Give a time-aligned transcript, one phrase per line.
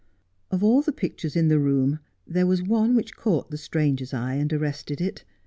[0.49, 4.33] Of all the pictures in the room there was one which caught the stranger's eye
[4.33, 5.23] and arrested it.